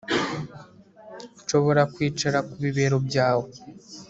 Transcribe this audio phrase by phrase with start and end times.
[1.41, 3.49] Nshobora kwicara ku bibero byawe